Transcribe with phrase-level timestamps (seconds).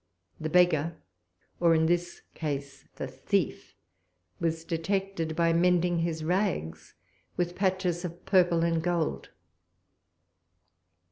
[0.39, 0.97] The beggar,
[1.59, 3.75] or in this case the thief,
[4.39, 6.95] was detected by mending his rags
[7.37, 9.29] with patches of purple and gold.